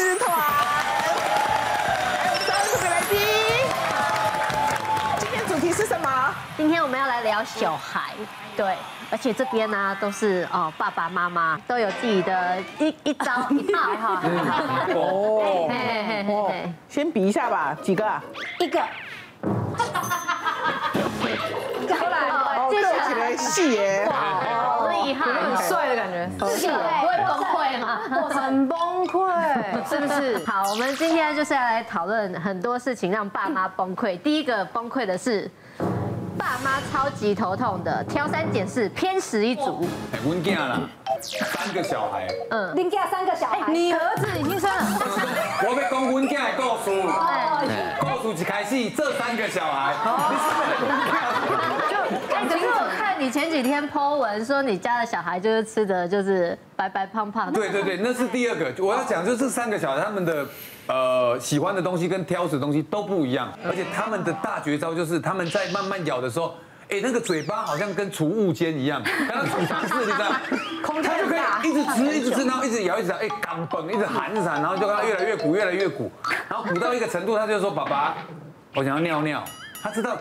[0.00, 0.32] 师团。
[0.32, 0.40] 欢
[2.64, 3.20] 迎特别来宾。
[5.18, 6.08] 今天主题是什么？
[6.56, 8.14] 今天我们要来聊小孩，
[8.56, 8.74] 对，
[9.10, 14.22] 而且这边呢都是哦爸爸妈妈都有自己的一一招一套哈。
[14.94, 16.50] 哦，
[16.88, 18.24] 先比一下吧，几个啊？
[18.58, 18.80] 一个。
[23.36, 28.00] 细耶，好厉害，很帅的感觉，是不会崩溃吗？
[28.30, 29.18] 很崩溃，
[29.88, 30.38] 是不是？
[30.46, 34.18] 好，我们今天就是要来讨论很多事情，让爸妈崩溃。
[34.18, 35.50] 第一个崩溃的是，
[36.38, 39.86] 爸妈超级头痛的挑三拣四，偏食一族。
[40.12, 40.80] 哎，我囝啦，
[41.22, 44.84] 三个小孩，嗯，恁家三个小孩，你儿子已经生了。
[45.62, 46.90] 我要讲我囝的故事，
[48.22, 49.94] 故事一开始，这三个小孩，
[53.20, 57.52] 你前几天 po 文说你家的小孩就是吃的就是白白胖胖的。
[57.52, 58.72] 对对对，那是第二个。
[58.82, 60.46] 我要讲就是这三个小孩他们的
[60.86, 66.54] 呃喜欢的东西跟挑食的东西都不一样，而且他们的大绝招就是他们在慢慢咬的时候，
[66.88, 70.32] 哎那个嘴巴好像跟储物间一样，刚刚储藏室你知道，
[71.02, 76.10] 他就可以一直吃一直吃，然后一直咬一直咬，哎刚嘣一直含着，然后就越来越鼓越来越鼓，
[76.48, 78.14] 然后鼓到一个程度，他就说爸爸，
[78.74, 79.44] 我想要尿尿，
[79.82, 80.16] 他知道。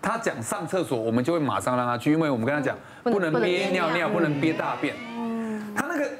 [0.00, 4.94] 他讲上厕所，我们就会马上让他去，因为我们跟他讲不能憋尿尿，不能憋大便。
[5.76, 6.10] 他那个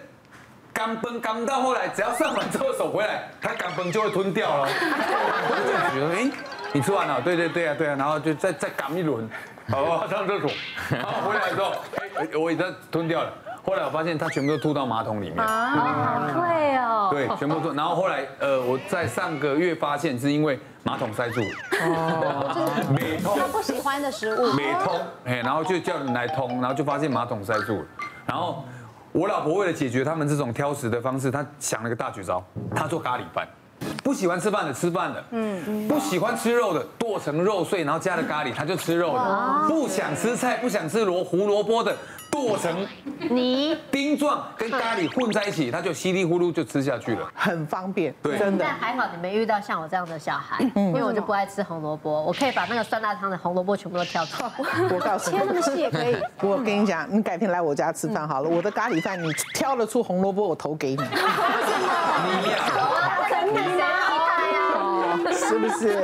[0.73, 4.69] 干崩干到后来，只要上完厕所回来，他干崩就会吞掉了。
[4.71, 6.31] 我就觉得，哎，
[6.73, 7.21] 你吃完了？
[7.23, 9.29] 对对对啊对啊，然后就再再干一轮，
[9.71, 10.51] 好上厕所，
[10.91, 11.73] 然后回来之后，
[12.17, 13.33] 哎，我已经吞掉了。
[13.65, 15.39] 后来我发现他全部都吐到马桶里面。
[15.39, 17.09] 啊，对哦。
[17.11, 17.73] 对，全部吐。
[17.73, 20.59] 然后后来，呃，我在上个月发现是因为。
[20.85, 21.47] 马桶塞住了，
[21.83, 27.87] 哦，没通，他不喜欢的食物，没通，哎，然后就叫人来通，然后就发现马桶塞住了，
[28.25, 28.65] 然后
[29.13, 32.43] 我老婆为了解决他们这种挑食的方式，她想了个大绝招，
[32.75, 33.47] 她做咖喱饭，
[34.03, 41.95] 不喜欢吃饭的吃饭的，嗯，不喜欢吃肉的剁成肉碎，然后加了咖喱，他就吃肉的，不想吃菜，不想吃萝胡萝卜的。
[42.47, 42.87] 剁成
[43.31, 48.15] 泥丁状，跟咖喱混在一起，它就稀里糊涂就吃下去了，很方便。
[48.23, 48.65] 对，真的。
[48.65, 54.51] 但还好你没遇到像我这样的小孩，因为我就不爱吃红萝卜，我可以把那个酸辣汤的红萝卜全部都挑出来。
[54.95, 56.17] 我告诉你，切那么细也可以。
[56.41, 60.97] 我跟你讲，你改天来我家吃饭好了，我的咖喱饭你挑得出红萝卜，我投给你。
[61.03, 62.59] 你呀。
[65.31, 65.99] 是不是？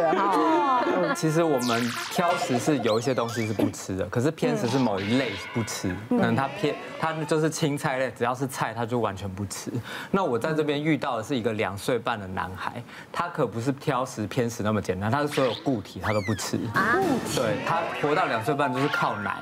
[1.15, 5.95] 其实我们挑食是有一些东西是不吃的，可是偏食是某一类不吃。
[6.09, 9.71] 可能他偏他就是青菜类，只要是菜他就完全不吃。
[10.11, 12.83] 那我在这边遇到的是一个两岁半的男孩，
[13.13, 16.57] 他可不是挑食偏食那么简单，他是所有固体他都不吃。
[16.75, 16.97] 啊，
[17.35, 19.37] 对，他活到两岁半就是靠奶。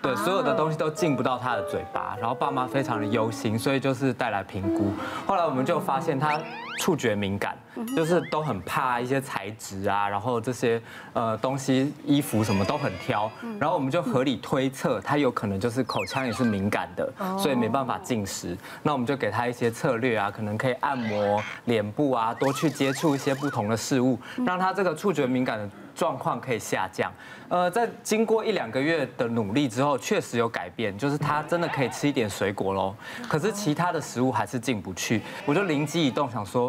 [0.00, 4.92] 对，所有的东西都进不到他的嘴巴，然后爸妈非常的忧心，所以就是带来评估。
[5.26, 6.38] 后来我们就发现他
[6.78, 7.56] 触觉敏感，
[7.96, 10.80] 就是都很怕一些材质啊，然后这些
[11.12, 13.30] 呃东西、衣服什么都很挑。
[13.58, 18.56] 然后我们就合理推测，他有可能就是口腔也是敏感的，所以没办法进食。
[18.82, 25.68] 那我们就给他一些策略啊，可能可以按摩脸部啊，多去接触一些不同的事物，让他这个触觉敏感的。
[25.94, 27.12] 状况可以下降，
[27.48, 32.92] 呃，在经过一两个月的努力之后，确实有改变，就是他真的可以吃一点水果喽。
[33.28, 36.63] 可是其他的食物还是进不去，我就灵机一动想说，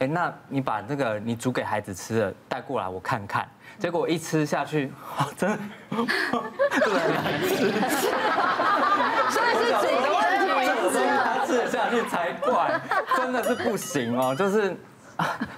[0.00, 3.48] 哎，那你把那个你煮给孩子吃的带过来我看看。
[3.78, 4.92] 结果我一吃下去，
[5.36, 5.58] 真的，
[5.90, 7.56] 真 的很难吃。
[9.30, 12.80] 所以是嘴的问题，真的他吃得下去才怪，
[13.16, 14.76] 真的是不行哦，就是。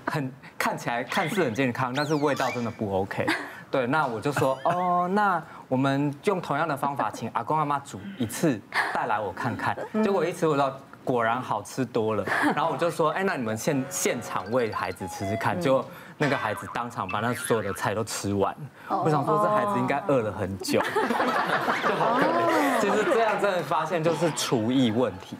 [0.06, 3.25] 很看起来看似很健康，但是味道真的不 OK。
[3.70, 8.60] 对，那我就说哦，那我们用同样的方法，请阿公阿妈煮一次
[8.92, 9.78] 带来我看看。
[10.02, 12.24] 结果一吃，我知道果然好吃多了。
[12.56, 15.84] 然后我就说，哎，那你们现现场喂孩子吃吃看，就。
[16.18, 18.54] 那个孩子当场把那所有的菜都吃完，
[18.86, 20.78] 我想说这孩子应该饿了很久，
[21.82, 22.80] 就好可怜。
[22.80, 25.36] 其实这样真的发现就是厨艺问题，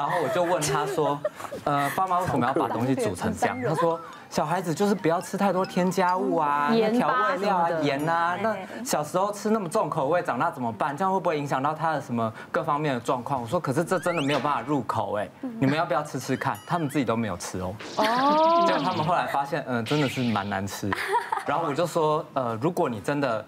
[0.00, 1.20] 然后我就问他说，
[1.64, 3.60] 呃，爸妈为什么要把东西煮成这样？
[3.62, 4.00] 他说。
[4.30, 8.38] 小孩子就是不要吃太多添加物啊，调味料啊，盐啊。
[8.40, 10.96] 那小时候吃那么重口味，长大怎么办？
[10.96, 13.42] 这样会不会影响到他的什么各方面的状况？
[13.42, 16.56] 我说，可是这真的没有办法入口哎，你们要不要吃吃看？
[16.64, 17.74] 他们自己都没有吃哦。
[17.96, 18.62] 哦。
[18.68, 20.88] 结果他们后来发现，嗯，真的是蛮难吃。
[21.44, 23.44] 然后我就说，呃，如果你真的。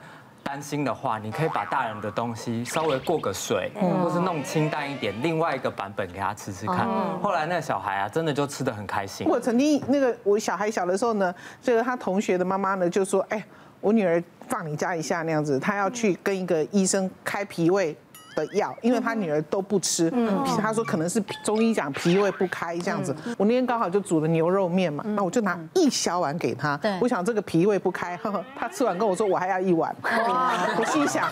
[0.53, 6.87] 担心的话，你可以把大人的东西稍微过个水，或是弄清淡一点，另外一个版本给他吃吃看。
[7.23, 9.27] 后来那个小孩啊，真的就吃的很开心。
[9.27, 13.43] 我曾经那个我小孩小的时候呢，这个他同学的妈妈呢就说：“哎，
[13.81, 17.97] 我女儿放你家一下那样子，她要去跟一个医生开脾胃
[18.35, 20.11] 的药，因为他女儿都不吃。
[20.15, 23.15] 嗯，他说可能是中医讲脾胃不开这样子。
[23.39, 26.77] 我那天刚好就煮了牛肉面嘛，那我就拿一小碗给他。
[26.79, 29.95] 对，我想这个脾胃不开，呵呵，他吃完跟我说我还要一碗。
[30.03, 31.29] 我心想，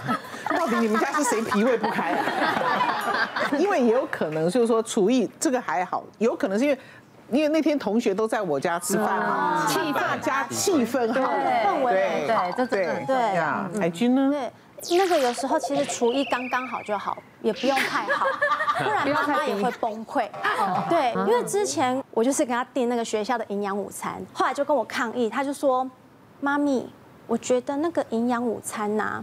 [0.56, 2.24] 到底你们家是谁脾胃不开啊？
[3.58, 6.78] 因为也有可能就是说厨艺这个还好，有可能是因为。
[7.32, 11.32] 因为那天同学都在我家吃饭嘛，气大家气氛好，
[11.64, 11.92] 氛围
[12.26, 13.70] 对对，这对对呀。
[13.78, 14.32] 海军呢？
[14.82, 18.26] 对，那个有时候其实厨艺刚刚好就好，也不用太好，
[18.82, 20.28] 不然妈妈也会崩溃。
[20.88, 25.88] 对，因为之前我就是给他订那个学校的营养午餐，后来就跟我抗议，他就说
[26.40, 26.88] ：“妈咪，
[27.26, 29.22] 我觉得那个营养午餐呐，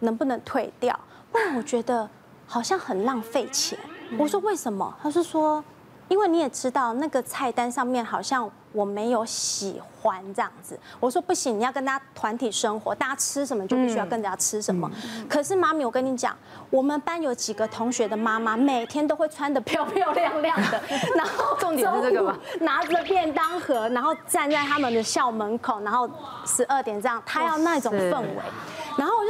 [0.00, 0.98] 能不能退掉？
[1.32, 2.08] 不然我觉得
[2.46, 3.78] 好像很浪费钱。”
[4.18, 5.64] 我说：“为什么？”他是说。
[6.08, 10.78] 因为你也知道，那个菜单上面好像我没有喜欢这样子。
[11.00, 14.90] 我说不行，你要跟大家团体生活，大家吃什么就必须要跟大家吃什么。
[15.28, 16.36] 可是妈咪，我跟你讲，
[16.70, 20.82] 我们班有几个同学的妈妈每天都会穿的漂漂亮亮的，
[21.16, 22.38] 然后重点是这个吗？
[22.60, 26.08] 拿着便当盒，然后站在他们的校门口，然后
[26.44, 28.42] 十二点这样，他要那种氛围。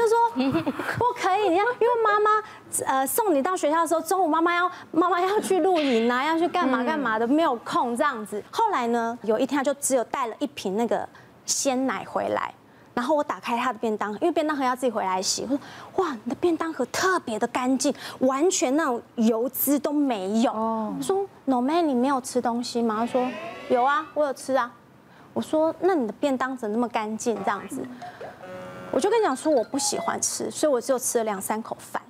[0.04, 2.30] 然后我就说不可以，你要因为妈妈
[2.86, 8.42] 呃送你到学校的时候，中午妈妈要妈妈要去露营啊，要去干嘛干嘛的，没有空这样子。
[8.50, 11.08] 后来呢，有一天他就只有带了一瓶那个
[11.46, 12.52] 鲜奶回来，
[12.92, 15.42] 然后我打开他的便当，因为便当盒要自己回来洗。
[15.42, 15.58] 我说
[16.04, 20.52] 哇，你的便当盒特别的干净，完全那种油脂都没有。
[20.52, 22.96] 我说 No man，你没有吃东西吗？
[22.98, 23.28] 他说
[23.68, 24.70] 有啊，我有吃啊。
[25.32, 27.82] 我说那你的便当怎么那么干净这样子？
[28.94, 32.00] 我就跟你讲说，我不喜欢吃，所以我只有吃了两三口饭，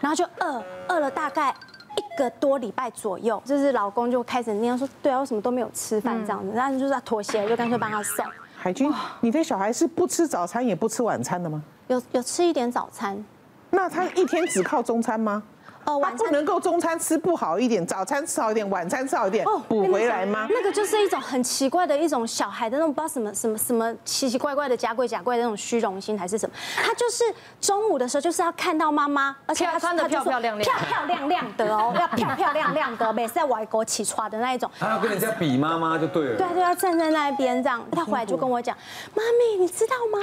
[0.00, 1.54] 然后就饿饿了大概
[1.98, 8.24] 一个多礼拜左右，就是老公就开始那样说，对啊，为什么都没有吃饭这样子，然后就是妥协，就干脆帮他送。
[8.56, 8.90] 海军，
[9.20, 11.62] 你的小孩是不吃早餐也不吃晚餐的吗？
[11.88, 13.22] 有有吃一点早餐，
[13.68, 15.42] 那他一天只靠中餐吗？
[15.90, 20.46] 哦，晚不能够中餐吃不好一点，早餐吃好一点，晚餐吃好一点，哦，补回来吗？
[20.50, 26.54] 那个就是一种很奇怪的一种小孩的那种不知道什么什么什么奇奇怪怪的假鬼假怪的那种虚荣心还是什么？
[26.82, 27.24] 他就是
[27.60, 34.70] 中午的时候就是要看到妈妈，而且他穿的漂漂亮亮，漂漂亮亮的哦， 要漂漂亮亮的，每次在外国起床的那一种。
[34.78, 36.36] 他要跟人家比妈妈就对了。
[36.38, 37.84] 对，对要站在那边这样。
[37.90, 38.76] 他回来就跟我讲，
[39.14, 40.18] 妈咪，你知道吗？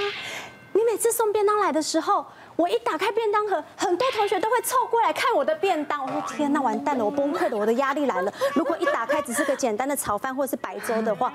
[0.74, 2.25] 你每次送便当来的时候。
[2.57, 6.04] 我一打开便当盒，很多同学都会凑过来看我的便当。
[6.04, 8.33] 我说天哪，完蛋了，我崩溃了，我的压力来了。
[8.56, 11.31] 如果一打开只是个简单的炒饭或者是白粥的话，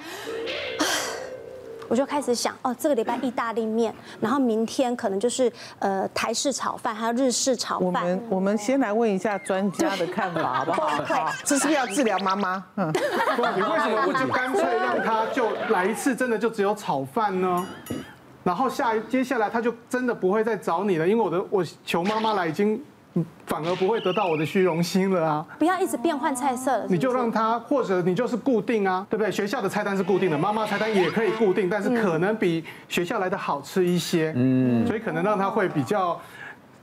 [1.89, 7.87] 我就开始想，哦，这个礼拜意大利面，然后明天可能就是呃台式炒饭，还有日式炒饭。
[7.87, 11.31] 我们我们先来问一下专家的看法，好不好？
[11.45, 12.65] 这是不是要治疗妈妈？
[12.77, 17.65] 嗯，你为什么不就干脆让他就来一次，真的就只有炒饭呢？
[18.45, 22.83] 然后下接下来他就真的不会再找你了，因为我的我求妈妈来已经
[23.47, 25.47] 反而不会得到我的虚荣心了啊！
[25.59, 29.31] 不要一直变换菜色了，你就让他或者你就是固定啊，对不对？
[29.31, 36.19] 学校的菜单是固定的，妈妈菜单也可以固定，但是可能比学校来的好吃一些，嗯，所以可能让他会比较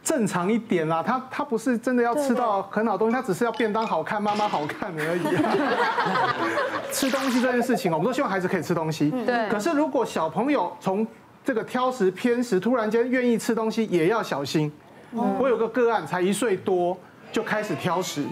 [0.04, 1.02] 正常一点啦。
[1.02, 6.36] 他他不是真的要吃到很好东西，他只是要便当好看，妈妈好看而已啊。
[6.94, 9.50] 吃东西这件事情，我们都希望孩子可以吃东西，对。
[9.50, 11.06] 可是如果小朋友从
[11.50, 14.72] 这个挑食偏食，突然间愿意吃东西也要小心。
[15.40, 16.96] 我有个个案，才一岁多
[17.32, 18.24] 就开始挑食，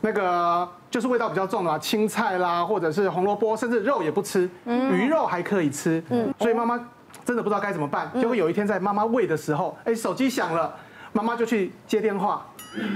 [0.00, 6.02] 那个就是味道比较重的啊，青菜啦，或者是红萝卜，甚至肉也不吃，鱼肉还可以吃。
[6.38, 6.80] 所以妈妈
[7.26, 8.10] 真的不知道该怎么办。
[8.14, 10.74] 结果有一天在妈妈喂的时候，哎，手机响了，
[11.12, 12.46] 妈妈就去接电话，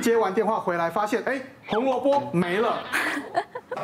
[0.01, 2.79] 接完电话回来发现，哎，红萝卜没了。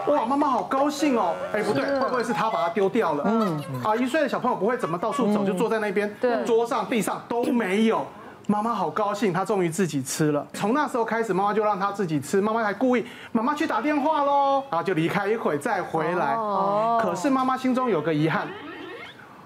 [0.07, 1.35] 哇，妈妈好高兴哦！
[1.55, 3.25] 哎，不对，会不会是他把它丢掉了？
[3.27, 6.13] 嗯，啊，一岁的小朋友不会怎么到处走，就坐在那边，
[6.45, 8.05] 桌上、地上都没有。
[8.49, 10.45] 妈妈好高兴，她终于自己吃了。
[10.53, 12.41] 从那时候开始，妈妈就让她自己吃。
[12.41, 16.35] 妈妈还故意，妈妈去打电话喽，然后就离开一会再回来。
[16.35, 16.99] 哦。
[17.01, 18.49] 可是妈妈心中有个遗憾，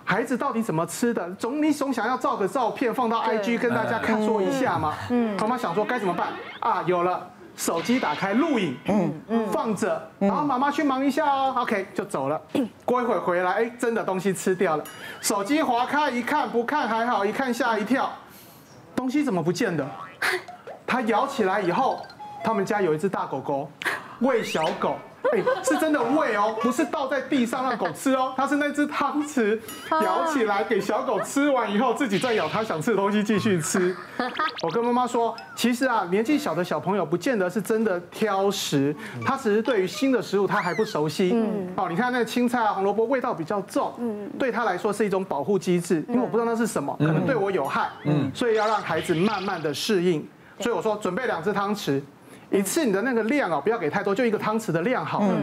[0.04, 1.30] 孩子到底怎么吃的？
[1.32, 4.94] 总你总想要照个照片放到 IG 跟大家看说一下嘛。
[5.10, 5.36] 嗯。
[5.38, 6.28] 妈妈想说该怎么办
[6.60, 6.82] 啊？
[6.86, 7.28] 有了。
[7.56, 12.40] 手机打开录影，嗯嗯，放着，然后妈妈去忙一下哦，OK 就走了。
[12.84, 14.84] 过一会儿回来，哎，真的东西吃掉了。
[15.20, 18.10] 手机划开一看，不看还好，一看吓一跳，
[18.94, 19.86] 东西怎么不见的？
[20.86, 22.00] 他咬起来以后，
[22.44, 23.70] 他们家有一只大狗狗，
[24.20, 24.96] 喂小狗。
[25.32, 33.94] 哎，是真的喂哦，不是倒在地上让狗吃哦， 它是那只汤匙舀起来给小狗吃完以后，自己再咬它想吃的东西继续吃。
[34.62, 41.32] 我跟妈妈说，其实啊，年纪小的小朋友不见得是真的挑食，他只是对于新的食物他还不熟悉。
[41.34, 50.26] 嗯，哦，你看那个青菜啊、红萝卜味道比较重，嗯，对他来说是一种保护机制，因为我不知道那是什么，可能对我有害，嗯，所以要让孩子慢慢的适应。
[50.58, 52.00] 所以我说准备两只汤匙，
[52.56, 55.34] 一次你的那个量啊，不要给太多，就一个汤匙的量好了。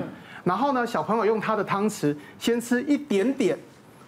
[0.44, 3.58] 然后呢，小朋友用他的汤匙先吃一点点，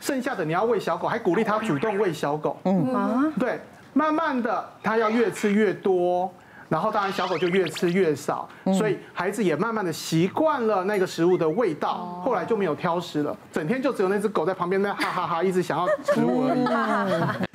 [0.01, 2.57] 剩下的你要喂小狗，还鼓励他主动喂小狗。
[2.63, 2.93] 嗯。
[2.93, 3.59] 啊，对，
[3.93, 6.29] 慢慢的他要越吃越多，
[6.67, 17.54] 然后当然小狗就越吃越少，所以孩子也慢慢的习惯了那个食物的味道，后来就没有挑食了，整天就只有那只狗在旁边那哈哈哈一直想要食物而已。